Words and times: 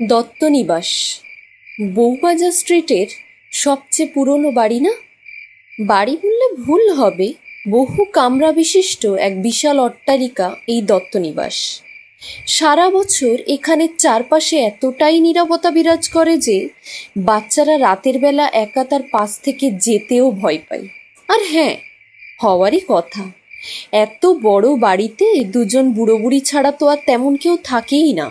দত্তনিবাস। 0.00 0.88
বউবাজার 1.94 2.52
স্ট্রিটের 2.52 3.08
সবচেয়ে 3.52 4.12
পুরনো 4.14 4.50
বাড়ি 4.50 4.80
না? 4.80 4.92
বাড়ি 5.78 6.14
বললে 6.16 6.46
ভুল 6.66 6.90
হবে। 6.90 7.32
বহু 7.68 8.04
কামরা 8.12 8.52
বিশিষ্ট 8.52 9.06
এক 9.06 9.42
বিশাল 9.42 9.78
অট্টালিকা 9.78 10.56
এই 10.68 10.82
দত্তনিবাস। 10.82 11.56
সারা 12.46 12.90
বছর 12.90 13.34
এখানে 13.46 13.88
চারপাশে 13.98 14.56
এতটাই 14.58 15.20
নিরাপত্তা 15.20 15.70
বিরাজ 15.70 16.08
করে 16.08 16.38
যে 16.38 16.68
বাচ্চারা 17.16 17.78
রাতের 17.78 18.18
বেলা 18.18 18.46
একা 18.54 18.84
তার 18.84 19.02
পাশ 19.12 19.30
থেকে 19.38 19.70
যেতেও 19.70 20.30
ভয় 20.30 20.58
পায়। 20.68 20.84
আর 21.28 21.40
হ্যাঁ 21.52 21.76
হওয়ারই 22.42 22.80
কথা। 22.88 23.24
এত 23.92 24.26
বড় 24.42 24.66
বাড়িতে 24.76 25.26
দুজন 25.44 25.92
বুড়ো 25.92 26.18
বুড়ি 26.18 26.40
ছাড়া 26.40 26.72
তো 26.72 26.88
আর 26.88 26.98
তেমন 27.06 27.36
কেউ 27.36 27.54
থাকেই 27.64 28.12
না। 28.12 28.26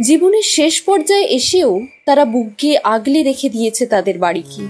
জীবনের 0.00 0.42
শেষ 0.42 0.82
পর্যায়ে 0.82 1.26
এসেও 1.26 1.80
তারা 2.06 2.24
বুককে 2.24 2.78
আগলে 2.78 3.22
রেখে 3.22 3.48
দিয়েছে 3.48 3.86
তাদের 3.86 4.18
বাড়িকে। 4.18 4.62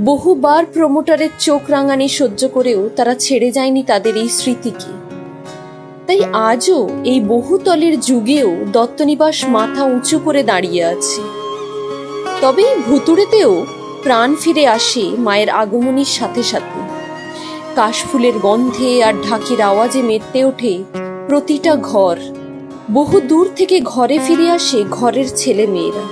বহুবার 0.00 0.66
প্রমোটারের 0.66 1.30
চোখ 1.38 1.62
রাঙানি 1.70 2.08
সহ্য 2.08 2.48
করেও 2.48 2.88
তারা 2.96 3.14
ছেড়ে 3.14 3.50
যায়নি 3.50 3.82
তাদের 3.82 4.16
এই 4.16 4.28
স্মৃতিকে। 4.28 4.92
তাই 6.06 6.20
আজও 6.32 6.88
এই 7.04 7.20
বহুতলের 7.20 8.00
যুগেও 8.00 8.56
দত্তনিবাস 8.72 9.44
মাথা 9.44 9.84
উঁচু 9.84 10.18
করে 10.18 10.42
দাঁড়িয়ে 10.42 10.84
আছে। 10.84 11.20
তবে 12.40 12.64
ভুতুড়েতেও 12.86 13.66
প্রাণ 14.02 14.34
ফিরে 14.34 14.66
আসে 14.66 15.04
মায়ের 15.18 15.50
আগমনীর 15.50 16.10
সাথে 16.18 16.42
সাথে। 16.42 16.80
কাশফুলের 17.74 18.38
গন্ধে 18.38 19.02
আর 19.02 19.14
ঢাকির 19.28 19.60
আওয়াজে 19.60 20.02
মেতে 20.02 20.44
ওঠে 20.44 20.84
প্রতিটা 21.28 21.76
ঘর 21.76 22.16
বহু 22.90 23.20
দূর 23.20 23.50
থেকে 23.56 23.80
ঘরে 23.80 24.18
ফিরে 24.18 24.50
আসে 24.50 24.84
ঘরের 24.90 25.28
ছেলে 25.36 25.66
মেয়েরা। 25.66 26.04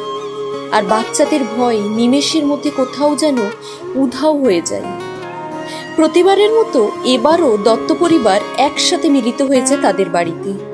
আর 0.76 0.82
বাচ্চাদের 0.82 1.40
ভয় 1.56 1.78
নিমেষের 1.78 2.46
মধ্যে 2.46 2.70
কোথাও 2.70 3.16
যেন 3.16 3.36
উধাও 3.94 4.38
হয়ে 4.38 4.62
যায়। 4.64 4.82
প্রতিবারের 5.96 6.50
মতো 6.50 6.90
এবারও 7.04 7.58
দত্ত 7.64 7.94
পরিবার 8.00 8.40
একসাথে 8.58 9.08
মিলিত 9.08 9.42
হয়েছে 9.42 9.76
তাদের 9.82 10.08
বাড়িতে। 10.08 10.73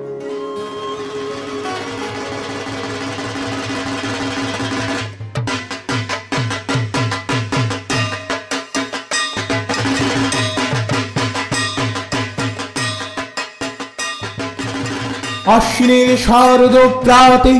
আশ্বিনের 15.55 16.09
শারদ 16.17 16.75
প্রাতে 17.05 17.55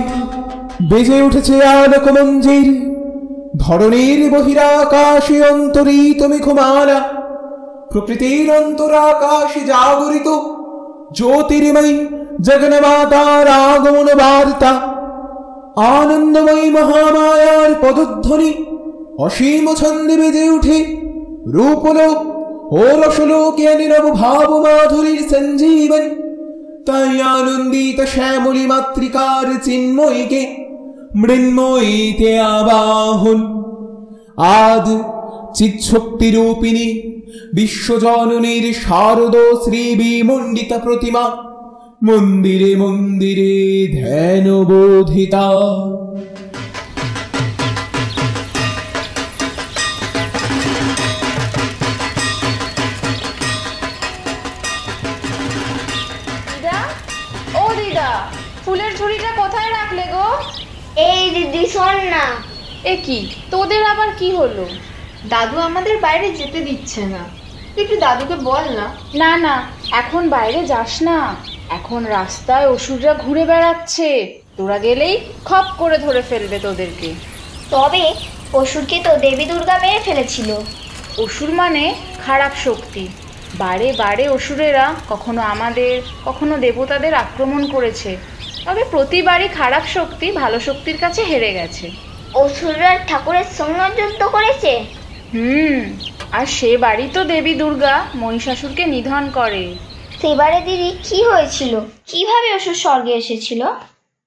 বেজে 0.91 1.19
উঠেছে 1.23 1.55
আলোক 1.75 2.07
মঞ্জির 2.17 2.69
ধরনের 3.65 4.21
বহিরাকাশে 4.31 5.39
অন্তরিত 5.53 6.21
মেঘমালা, 6.23 6.99
প্রকৃতির 7.91 8.49
অন্তরাকাশে 8.61 9.61
জাগরিত 9.73 10.29
জ্যোতির্ময়ী 11.17 11.95
জগন্মাতার 12.47 13.47
আগমন 13.69 14.09
বার্তা, 14.21 14.73
আনন্দময়ী 15.97 16.67
মহামায়ার 16.71 17.71
পদধ্বনি 17.83 18.53
অসীম 19.19 19.67
ছন্দে 19.75 20.15
বেজে 20.17 20.45
উঠে 20.51 20.79
রূপলোক 21.47 22.17
ও 22.73 22.83
রসলোকে 23.03 23.69
নীরব 23.77 24.07
ভাব 24.15 24.49
মাধুরীর 24.65 25.23
সঞ্জীবন। 25.31 26.05
তাই 26.91 27.15
আনন্দিত 27.37 27.99
শ্যামলী 28.15 28.65
মাতৃকার 28.67 29.47
চিন্ময়ীকে 29.65 30.43
মৃন্ময়ীতে 31.17 32.31
আবাহন। 32.57 33.41
আদ 34.65 34.87
চিৎশক্তি 35.55 36.29
রূপিণী 36.31 36.89
বিশ্বজননীর 37.55 38.65
শারদ 38.83 39.35
শ্রী 39.63 39.83
বিমণ্ডিতা 39.97 40.79
প্রতিমা 40.79 41.25
মন্দিরে 42.03 42.73
মন্দিরে 42.77 43.55
ধ্যান 43.97 44.47
বোধিতা 44.65 45.47
এই 60.97 61.31
দিদি 61.31 61.67
শোন 61.67 61.97
না। 61.97 62.25
এ 62.85 62.97
কি? 63.05 63.35
তোদের 63.51 63.85
আবার 63.85 64.09
কি 64.19 64.31
হলো? 64.31 64.69
দাদু 65.29 65.59
আমাদের 65.59 65.99
বাইরে 65.99 66.33
যেতে 66.33 66.61
দিচ্ছে 66.61 67.01
না। 67.01 67.19
তুই 67.75 67.85
একটু 67.85 67.97
দাদুকে 67.97 68.37
বল 68.37 68.65
না। 68.77 68.97
না 69.15 69.37
না 69.37 69.71
এখন 69.91 70.29
বাইরে 70.29 70.67
যাস 70.67 71.03
না। 71.03 71.37
এখন 71.71 72.05
রাস্তায় 72.05 72.69
অসুররা 72.69 73.15
ঘুরে 73.15 73.45
বেড়াচ্ছে। 73.45 74.39
তোরা 74.57 74.79
গেলেই 74.79 75.21
খপ 75.45 75.65
করে 75.79 75.99
ধরে 75.99 76.23
ফেলবে 76.23 76.59
তোদেরকে। 76.59 77.15
তবে 77.71 78.15
অসুরকে 78.53 79.01
তো 79.05 79.17
দেবী 79.17 79.45
দুর্গা 79.45 79.79
মেরে 79.79 79.99
ফেলেছিল। 79.99 80.55
অসুর 81.19 81.53
মানে 81.53 81.95
খারাপ 82.27 82.53
শক্তি। 82.65 83.09
বারে 83.55 83.93
বারে 83.93 84.29
অসুরেরা 84.29 84.95
কখনো 85.09 85.43
আমাদের 85.43 86.03
কখনো 86.25 86.59
দেবতাদের 86.59 87.15
আক্রমণ 87.15 87.71
করেছে। 87.71 88.17
তবে 88.65 88.85
প্রতিবারই 88.91 89.49
খারাপ 89.49 89.83
শক্তি 89.87 90.33
ভালো 90.33 90.61
শক্তির 90.61 90.97
কাছে 90.99 91.25
হেরে 91.25 91.53
গেছে। 91.53 91.91
অসুররা 92.35 92.99
ঠাকুরের 92.99 93.45
সঙ্গে 93.45 94.03
যুদ্ধ 94.03 94.23
করেছে। 94.25 94.85
হুম 95.35 95.99
আর 96.33 96.47
সে 96.47 96.77
বাড়ি 96.77 97.09
তো 97.13 97.25
দেবী 97.25 97.55
দুর্গা 97.55 98.05
মহিষাসুরকে 98.15 98.87
নিধন 98.87 99.31
করে। 99.35 99.75
সেবারে 100.21 100.61
দিদি 100.61 100.97
কি 101.03 101.25
হয়েছিল? 101.25 101.81
কীভাবে 102.07 102.55
অসুর 102.55 102.75
স্বর্গে 102.75 103.13
এসেছিল? 103.13 103.67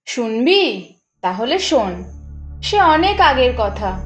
শুনবি? 0.06 0.94
তাহলে 1.22 1.60
শোন। 1.60 2.04
সে 2.64 2.82
অনেক 2.82 3.22
আগের 3.22 3.54
কথা। 3.58 4.00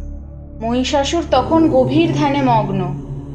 মহিষাসুর 0.62 1.24
তখন 1.32 1.70
গভীর 1.70 2.14
ধ্যানে 2.14 2.42
মগ্ন। 2.42 2.82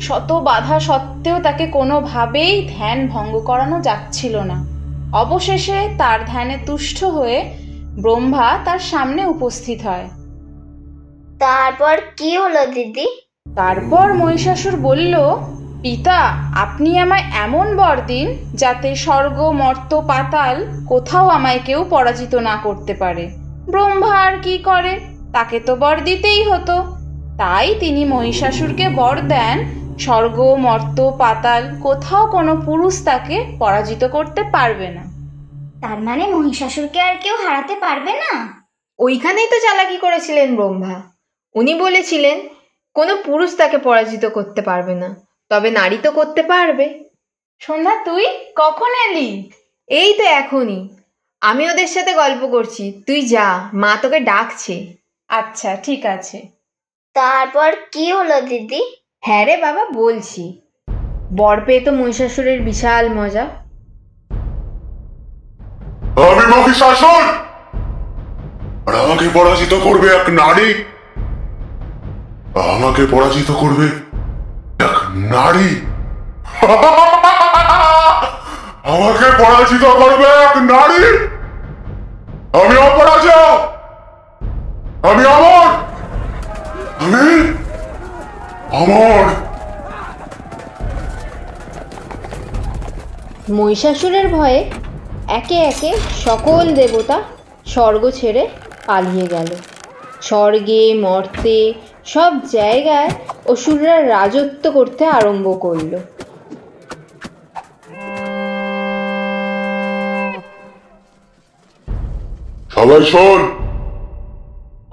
শত 0.00 0.32
বাধা 0.32 0.80
সত্ত্বেও 0.80 1.42
তাকে 1.42 1.66
কোনোভাবেই 1.66 2.69
ধ্যান 2.76 3.09
ভঙ্গ 3.09 3.38
করানো 3.38 3.80
যাচ্ছিল 3.80 4.38
না। 4.38 4.81
অবশেষে 5.12 5.89
তার 5.99 6.21
ধ্যানে 6.27 6.59
তুষ্ট 6.67 7.05
হয়ে 7.05 7.53
ব্রহ্মা 8.03 8.59
তার 8.65 8.78
সামনে 8.78 9.27
উপস্থিত 9.27 9.83
হয়। 9.83 10.09
তারপর 11.39 11.99
কি 12.17 12.37
হলো 12.37 12.67
দিদি? 12.67 13.06
তারপর 13.56 14.15
মহিষাসুর 14.15 14.77
বলল 14.77 15.15
পিতা 15.83 16.19
আপনি 16.55 16.99
আমায় 16.99 17.22
এমন 17.34 17.77
বর 17.77 17.97
দিন 18.06 18.37
যাতে 18.55 18.95
স্বর্গ 18.95 19.51
মর্ত 19.51 20.01
পাতাল 20.01 20.84
কোথাও 20.89 21.28
আমায় 21.28 21.61
কেউ 21.65 21.84
পরাজিত 21.91 22.34
না 22.34 22.56
করতে 22.56 22.95
পারে। 22.95 23.31
ব্রহ্মা 23.71 24.21
আর 24.21 24.39
কি 24.43 24.59
করে? 24.59 25.01
তাকে 25.33 25.61
তো 25.61 25.77
বর 25.77 25.97
দিতেই 26.05 26.43
হতো। 26.43 26.83
তাই 27.39 27.75
তিনি 27.81 28.05
মহিষাসুরকে 28.05 28.89
বর 28.89 29.17
দেন 29.28 29.81
স্বর্গ 29.98 30.41
মর্ত 30.41 31.10
পাতাল 31.19 31.76
কোথাও 31.82 32.30
কোনো 32.30 32.56
পুরুষ 32.56 33.04
তাকে 33.04 33.44
পরাজিত 33.58 34.04
করতে 34.04 34.42
পারবে 34.53 34.88
না। 34.88 35.03
তার 35.80 36.00
মানে 36.00 36.26
মহিষাসুরকে 36.26 37.00
আর 37.00 37.16
কেউ 37.16 37.36
হারাতে 37.36 37.75
পারবে 37.75 38.12
না? 38.12 38.62
ওইখানেই 38.98 39.48
তো 39.50 39.58
চালাকি 39.58 39.97
করেছিলেন 39.97 40.56
ব্রহ্মা। 40.56 41.03
উনি 41.54 41.75
বলেছিলেন 41.75 42.48
কোনো 42.94 43.16
পুরুষ 43.16 43.56
তাকে 43.56 43.78
পরাজিত 43.78 44.26
করতে 44.26 44.62
পারবে 44.62 44.94
না 44.94 45.16
তবে 45.50 45.70
নারী 45.70 45.98
তো 46.03 46.10
করতে 46.10 46.42
পারবে। 46.42 47.04
সন্ধ্যা 47.60 48.04
তুই 48.04 48.26
কখন 48.56 49.10
এলি? 49.10 49.50
এই 49.88 50.14
তো 50.14 50.24
এখনই। 50.24 50.88
আমি 51.41 51.70
ওদের 51.70 51.86
সাথে 51.86 52.15
গল্প 52.15 52.47
করছি। 52.47 53.03
তুই 53.06 53.22
যা 53.22 53.71
মা 53.74 53.97
তোকে 54.03 54.21
ডাকছে। 54.21 54.86
আচ্ছা 55.28 55.77
ঠিক 55.77 56.06
আছে। 56.06 56.42
তারপর 57.15 57.74
কি 57.92 58.12
হলো 58.12 58.41
দিদি? 58.41 59.02
হ্যাঁ 59.24 59.47
রে 59.47 59.57
বাবা, 59.57 59.86
বলছি। 59.95 60.60
বর 61.36 61.60
পেয়ে 61.66 61.80
তো 61.80 61.92
মহিষাসুরের 61.92 62.63
বিশাল 62.63 63.09
মজা। 63.15 63.42
আমি 66.16 66.47
মহিষাসুর! 66.47 67.22
আর 68.89 68.95
আমাকে 68.95 69.28
পরাজিত 69.34 69.74
করবে 69.84 70.09
এক 70.09 70.30
নারী। 70.30 70.74
আমাকে 72.74 73.07
পরাজিত 73.10 73.51
করবে 73.51 73.86
এক 74.84 75.10
নারী। 75.15 75.80
আমাকে 78.84 79.42
পরাজিত 79.42 79.84
করবে 79.84 80.24
এক 80.24 80.57
নারী। 80.57 81.16
আমি 82.63 82.77
অপরাজয়। 82.77 83.57
আমি 85.13 85.24
অমর। 85.24 85.69
আমি 87.04 87.52
অমর 88.83 89.25
মহিষাসুরের 93.51 94.27
ভয়ে 94.29 94.61
একে 95.29 95.57
একে 95.71 95.91
সকল 96.25 96.65
দেবতা 96.75 97.17
স্বর্গ 97.67 98.11
ছেড়ে 98.11 98.43
পালিয়ে 98.87 99.27
গেল। 99.27 99.51
স্বর্গে 100.23 100.83
মর্তে 101.05 101.59
সব 102.05 102.33
জায়গায় 102.53 103.11
অসুররা 103.47 103.97
রাজত্ব 104.15 104.65
করতে 104.71 105.03
আরম্ভ 105.19 105.47
করল। 105.61 105.93
সবাই 112.75 113.03
শোন। 113.13 113.41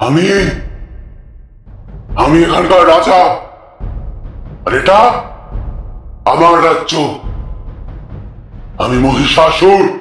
আমি 0.08 0.24
আমি 2.24 2.38
এখানকার 2.44 2.84
রাজা। 2.88 3.49
আর 4.69 4.75
এটা 4.75 4.95
আমার 6.25 6.66
রাজ্য। 6.66 6.98
আমি 8.83 8.98
মহিষাসুর। 8.98 10.00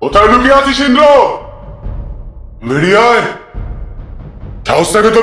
কোথায় 0.00 0.28
লুকিয়ে 0.28 0.54
আছিস, 0.54 0.80
ইন্দ্র? 0.80 1.02
থেকে 4.92 5.10
তো 5.10 5.22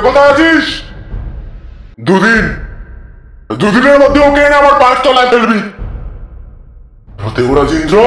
কোথায় 0.00 0.32
আছিস? 0.32 0.82
দুদিন। 2.00 2.54
দুদিনের 3.56 4.00
মধ্যে 4.00 4.20
ওকে 4.20 4.40
এনে 4.40 4.54
আমার 4.54 4.80
পায়ের 4.80 4.96
তলায় 5.04 5.28
ফেলবি। 5.28 5.60
দেবরাজ 7.36 7.72
ইন্দ্র? 7.72 7.98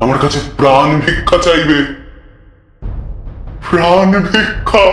আমার 0.00 0.18
কাছে 0.18 0.40
প্রাণ 0.56 1.00
ভিক্ষা 1.06 1.38
চাইবে। 1.38 1.97
প্রাণ 3.70 4.12
ভিক্ষা। 4.20 4.86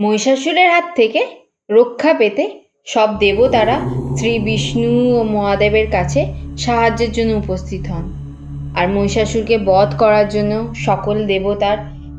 মহিষাসুরের 0.00 0.70
হাত 0.70 0.84
থেকে 0.96 1.26
রক্ষা 1.70 2.14
পেতে 2.14 2.44
সব 2.86 3.18
দেবতারা 3.18 3.80
শ্রী 4.18 4.38
বিষ্ণু 4.38 5.18
ও 5.18 5.22
মহাদেবের 5.22 5.90
কাছে 5.90 6.20
সাহায্যের 6.58 7.12
জন্য 7.12 7.32
উপস্থিত 7.32 7.86
হন। 7.86 8.06
আর 8.76 8.88
মহিষাসুরকে 8.88 9.58
বধ 9.58 9.96
করার 9.98 10.28
জন্য 10.28 10.74
সকল 10.74 11.26
দেবতার 11.26 11.78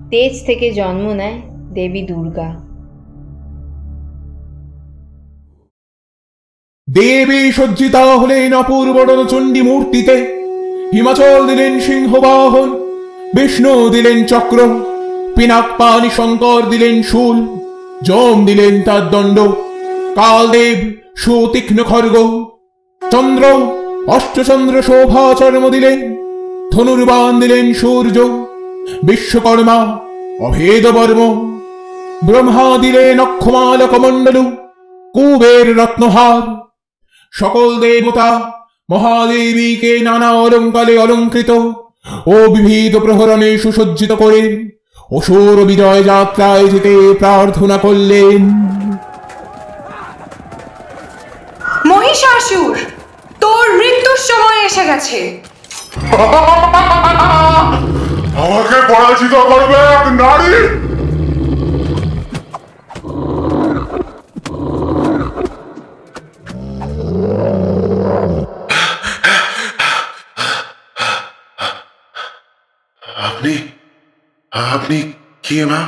তেজ 0.10 0.46
থেকে 0.46 0.72
জন্ম 0.72 1.12
নেয় 1.12 1.42
দেবী 1.74 2.02
দুর্গা। 2.02 2.50
দেবী 6.90 7.52
সজ্জিতা 7.52 8.04
হলেন 8.16 8.54
অপূর্ব 8.54 9.26
চণ্ডী 9.30 9.62
মূর্তিতে। 9.62 10.16
হিমাচল 10.94 11.48
দিলেন 11.48 11.80
সিংহবাহন। 11.80 12.87
বিষ্ণু 13.36 13.74
দিলেন 13.90 14.20
চক্র, 14.32 14.60
পিনাক 15.36 15.68
পানি 15.80 16.10
শঙ্কর 16.18 16.62
দিলেন 16.70 16.96
শুল 17.10 17.38
যম 18.08 18.38
দিলেন 18.46 18.76
তার 18.88 19.04
দণ্ড, 19.14 19.38
কালদেব 20.18 20.78
সুতীক্ষ্ণ 21.16 21.80
খর্গ, 21.84 22.16
চন্দ্র, 23.02 23.44
অষ্টচন্দ্র 24.08 24.76
শোভা 24.82 25.24
চর্ম 25.40 25.64
দিলেন 25.70 26.00
ধনুর্বান 26.74 27.34
দিলেন 27.40 27.66
সূর্য, 27.74 28.18
বিশ্বকর্মা 29.04 29.80
অভেদ 30.42 30.86
বর্ম, 30.98 31.22
ব্রহ্মা 32.28 32.70
দিলেন 32.78 33.18
অক্ষমাল 33.20 33.82
কমণ্ডলু, 33.94 34.44
কুবের 35.16 35.66
রত্নহার, 35.80 36.44
সকল 37.34 37.70
দেবতা 37.80 38.30
মহাদেবীকে 38.90 39.92
নানা 40.00 40.30
অলঙ্কারে 40.44 40.96
অলঙ্কৃত 40.98 41.52
ও 42.34 42.36
বিভীত 42.54 42.94
প্রহরণে 42.96 43.50
সুসজ্জিত 43.58 44.12
করেন 44.12 44.46
অসুর 45.18 45.58
বিজয় 45.66 46.02
যাত্রায় 46.04 46.66
যেতে 46.68 46.94
প্রার্থনা 47.20 47.78
করলেন। 47.78 48.42
মহিষাসুর 51.86 52.76
তোর 53.40 53.66
মৃত্যুর 53.80 54.20
সময় 54.30 54.60
এসে 54.68 54.84
গেছে। 54.86 55.20
আমাকে 58.44 58.78
পরাজিত 58.90 59.34
করবে 59.50 59.78
এক 59.96 60.06
নারী 60.22 60.54
আপনি 73.28 73.54
আপনি 74.74 74.98
কে 75.58 75.66
মা 75.66 75.82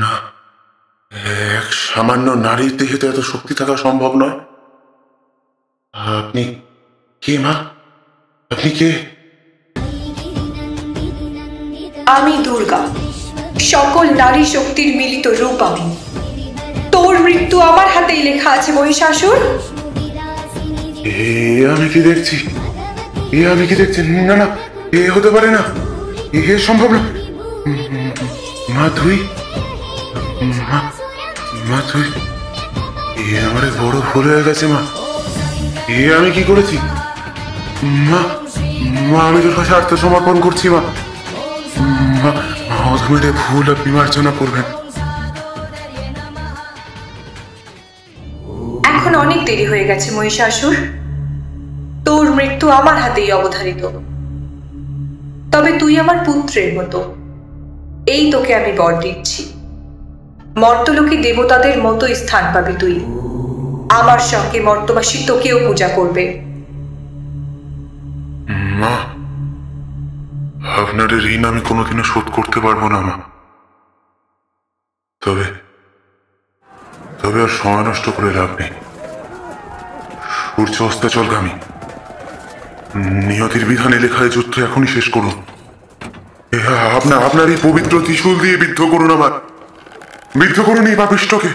না। 0.00 0.12
এক 1.56 1.72
সামান্য 1.72 2.30
নারীর 2.30 2.76
দেহে 2.76 2.96
তো 2.96 3.08
এত 3.08 3.20
শক্তি 3.20 3.54
থাকা 3.54 3.76
সম্ভব 3.76 4.16
নয়? 4.16 4.40
আপনি 5.94 6.54
কে 7.20 7.38
মা? 7.38 7.54
আপনি 8.50 8.70
কে? 8.70 8.90
আমি 12.06 12.32
দুর্গা। 12.44 12.80
সকল 13.60 14.06
নারী 14.10 14.44
শক্তির 14.44 14.96
মিলিত 14.96 15.26
রূপ 15.26 15.62
আমি। 15.62 15.96
তোর 16.92 17.18
মৃত্যু 17.18 17.60
আমার 17.60 17.88
হাতেই 17.88 18.22
লেখা 18.22 18.50
আছে 18.50 18.72
মহিষাসুর। 18.72 19.38
এ 21.04 21.66
আমি 21.76 21.88
কি 21.88 22.00
দেখছি? 22.02 22.36
এ 23.32 23.50
আমি 23.52 23.66
কি 23.66 23.74
দেখছি? 23.74 24.00
না 24.02 24.36
না 24.36 24.46
এ 24.92 25.10
হতে 25.10 25.30
পারে 25.30 25.50
না। 25.50 25.62
এ 26.32 26.58
সম্ভব 26.58 26.90
না। 26.92 27.21
মা 27.62 28.90
তুই? 28.96 29.18
মা 30.70 30.78
মা 31.70 31.80
তুই? 31.92 32.02
এ 33.22 33.40
আমার 33.50 33.62
বড় 33.80 34.00
ভুল 34.00 34.24
হয়ে 34.30 34.42
গেছে, 34.42 34.66
মা। 34.66 34.80
এ 35.88 36.14
আমি 36.14 36.30
কি 36.30 36.42
করেছি? 36.42 36.78
মা 37.84 38.20
মা, 39.12 39.20
আমি 39.28 39.42
তোর 39.42 39.54
কাছে 39.56 39.74
আত্মসমর্পণ 39.74 40.40
করছি, 40.40 40.68
মা। 40.68 40.80
মা 42.22 42.30
মা 42.68 42.96
ভুল 43.42 43.70
আপনি 43.70 43.92
মার্জনা 43.92 44.32
করবেন 44.38 44.62
এখন 48.84 49.14
অনেক 49.14 49.44
দেরি 49.44 49.64
হয়ে 49.64 49.84
গেছে, 49.84 50.10
মহিষাসুর। 50.10 50.76
তোর 52.04 52.34
মৃত্যু 52.34 52.70
আমার 52.70 53.02
হাতেই 53.02 53.32
অবধারিত। 53.32 53.82
তবে 55.52 55.78
তুই 55.78 55.98
আমার 55.98 56.18
পুত্রের 56.24 56.70
মতো। 56.80 57.21
এই 58.14 58.24
তোকে 58.32 58.52
আমি 58.54 58.72
বর 58.72 58.92
দিচ্ছি। 59.00 59.42
মর্তলোকে 60.56 61.16
দেবতাদের 61.16 61.76
মতো 61.82 62.04
স্থান 62.14 62.44
পাবি 62.54 62.74
তুই। 62.78 62.96
আমার 63.90 64.20
সঙ্গে 64.32 64.58
মর্তবাসী 64.60 65.18
তোকেও 65.26 65.58
পূজা 65.66 65.88
করবে। 65.88 66.24
মা, 68.80 68.94
আপনার 70.82 71.10
ঋণ 71.34 71.42
আমি 71.44 71.60
কোনোদিনও 71.60 72.04
শোধ 72.04 72.26
করতে 72.32 72.58
পারব 72.60 72.82
না, 72.88 73.00
মা। 73.00 73.16
তবে 75.22 75.46
তবে 77.22 77.38
আর 77.42 77.52
সময় 77.60 77.84
নষ্ট 77.88 78.06
করে 78.16 78.30
লাভ 78.34 78.50
নেই। 78.60 78.72
সূর্য 80.36 80.76
অস্তাচলগামী 80.82 81.52
নিয়তির 83.28 83.64
বিধানে 83.64 83.98
লেখায় 83.98 84.30
যুদ্ধ 84.30 84.54
এখনই 84.58 84.86
শেষ 84.86 85.06
করুন। 85.10 85.36
আপনার 86.96 87.20
আপনার 87.28 87.46
এই 87.48 87.58
পবিত্র 87.62 87.94
ত্রিশূল 88.04 88.34
দিয়ে 88.42 88.56
বিদ্ধ 88.56 88.78
করুন 88.92 89.10
আমার। 89.16 89.32
বিদ্ধ 90.40 90.58
করুন 90.68 90.84
এই 90.90 90.96
পাপিষ্টকে 90.96 91.50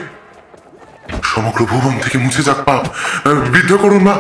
সমগ্র 1.32 1.60
ভুবন 1.72 1.94
থেকে 2.04 2.18
মুছে 2.24 2.42
যাক 2.48 2.60
পাপ। 2.68 2.82
বিদ্ধ 3.56 3.72
করুন 3.84 4.01
মা, 4.08 4.16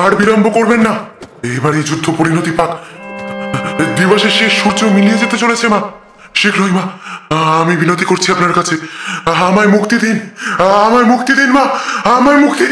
আর 0.00 0.10
বিলম্ব 0.20 0.46
করবেন 0.56 0.80
না। 0.86 0.92
এবার 1.56 1.72
এই 1.78 1.84
যুদ্ধ 1.90 2.06
পরিণতি 2.18 2.52
পাক। 2.58 2.70
দিবসের 3.98 4.34
শেষ 4.38 4.52
সূর্য 4.62 4.80
মিলিয়ে 4.96 5.20
যেতে 5.22 5.36
চলেছে 5.42 5.66
মা। 5.74 5.80
শীঘ্রই 6.40 6.72
মা, 6.78 6.84
আমি 7.60 7.74
বিনতি 7.80 8.04
করছি 8.10 8.28
আপনার 8.34 8.52
কাছে। 8.58 8.74
আমায় 9.48 9.70
মুক্তি 9.74 9.96
দিন, 10.04 10.16
আমায় 10.84 11.06
মুক্তি 11.12 11.32
দিন 11.40 11.50
মা, 11.56 11.64
আমায় 12.16 12.40
মুক্তি 12.44 12.66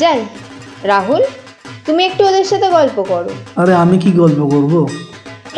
যাই 0.00 0.20
রাহুল 0.90 1.22
তুমি 1.86 2.00
একটু 2.08 2.22
ওদের 2.28 2.46
সাথে 2.50 2.68
গল্প 2.78 2.96
করো। 3.12 3.32
আরে 3.60 3.72
আমি 3.82 3.96
কি 4.02 4.10
গল্প 4.22 4.40
করব? 4.52 4.74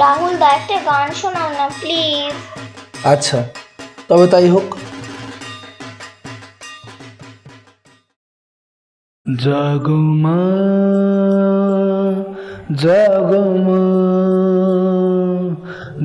রাহুল 0.02 0.34
দা 0.42 0.48
একটা 0.58 0.76
গান 0.88 1.08
শোনাও 1.20 1.48
না 1.58 1.66
প্লিজ। 1.80 2.34
আচ্ছা 3.12 3.38
তবে 4.08 4.26
তাই 4.32 4.48
হোক। 4.54 4.68
জাগো 9.44 10.00
মা 10.24 10.40
জাগো 12.82 13.42
মা 13.66 13.82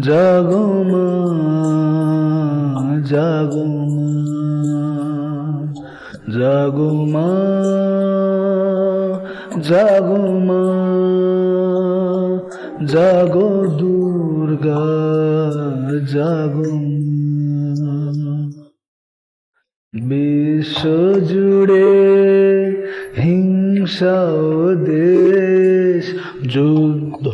জাগো 0.08 0.64
মা 0.92 1.06
জাগো 3.12 3.66
মা 3.94 4.08
জাগো 6.36 6.90
মা। 7.14 7.28
জাগো 9.70 10.24
মা 10.48 10.66
জাগো 12.94 13.50
দুর্গা 13.80 14.86
জাগো। 16.14 16.74
বিশ্ব 19.94 20.82
জুড়ে 21.30 21.92
হিংসা 23.22 24.20
দেশ 24.86 26.06
যুদ্ধ 26.54 27.28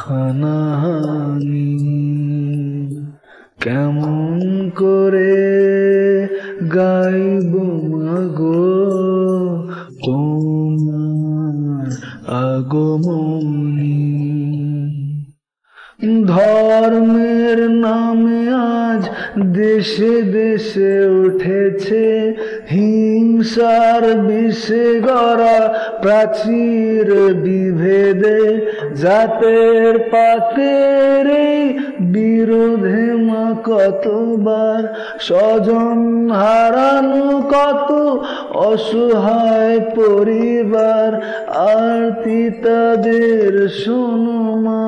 হানাহানি 0.00 1.70
কেমন 3.64 4.38
করে 4.80 5.29
আগমনী। 12.60 14.00
ধর্মের 16.26 17.58
নামে 17.84 18.42
আজ 18.80 19.02
দেশে 19.52 20.14
দেশে 20.32 20.94
উঠেছে 21.22 22.06
হিংসার 22.70 24.02
বিষে 24.28 24.86
গড়া 25.00 25.58
প্রাচীর 26.02 27.08
বিভেদে। 27.44 28.42
জাতের 29.02 29.92
পাতের 30.12 31.26
বিরোধে 32.14 32.99
কতবার 33.68 34.82
স্বজন 35.20 35.98
হারানো 36.40 37.26
কত 37.54 37.90
অসহায় 38.68 39.78
পরিবার 39.96 41.10
আর 41.76 42.00
তাদের 42.64 43.52
শোনো 43.82 44.40
আর 44.64 44.80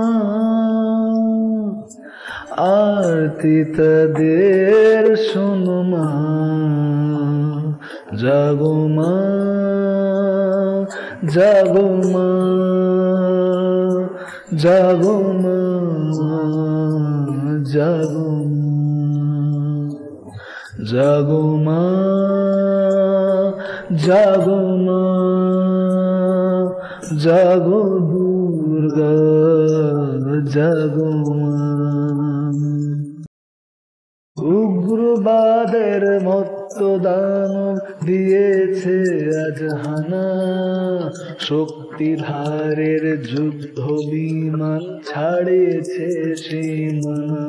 আরতি 2.62 3.58
তাদের 3.76 5.04
শোনো 5.28 5.78
মা, 5.90 6.08
জাগো 8.14 8.76
মা 8.88 9.12
মা। 12.12 12.30
জাগো 20.72 21.44
মা 21.56 21.82
জাগো 23.98 24.60
মা, 24.78 25.04
জাগো 27.18 27.82
দুর্গা, 28.10 29.16
জাগো 30.44 31.10
মা। 31.40 31.56
উগ্রবাদের 34.36 36.02
মত্ত 36.24 36.78
দানব 36.98 37.78
দিয়েছে 38.06 38.98
আজ 39.44 39.60
হানা, 39.82 40.28
শক্তিধারের 41.38 43.04
যুদ্ধ 43.22 43.78
বিমান 44.10 44.82
ছাড়িয়েছে 45.04 46.08
সীমানা 46.34 47.44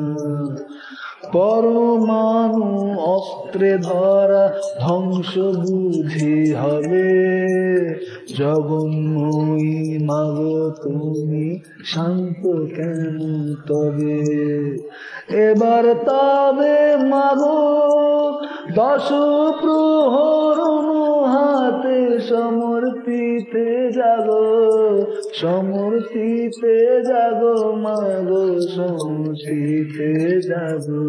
পরমাণু 1.32 2.94
অস্ত্রে 3.00 3.78
ধরা 3.78 4.44
ধ্বংস 4.80 5.38
বুঝি 5.38 6.52
হবে। 6.52 7.08
জগন্ময়ী 8.36 9.98
মাগ, 9.98 10.36
তুমি 10.82 11.60
শান্ত 11.84 12.42
কেন 12.76 13.18
তবে? 13.68 14.20
এবার 15.28 15.94
তবে 16.04 16.96
মাগো 16.96 17.84
দশ 18.70 19.06
প্রহরণ 19.60 20.88
হাতে 21.24 21.98
সমর্পিতে 22.20 23.66
জাগো 23.90 24.46
সমর্পিতে 25.34 26.76
জাগো 27.04 27.56
মাগো 27.84 28.44
সমর্পিতে 28.74 30.10
জাগো। 30.40 31.04